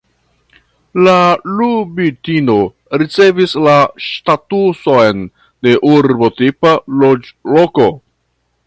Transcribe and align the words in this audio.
La 1.07 1.17
Lubitino 1.59 2.57
ricevis 3.03 3.55
la 3.67 3.77
statuson 4.07 5.23
de 5.69 5.77
urbotipa 5.93 6.75
loĝloko. 7.05 7.93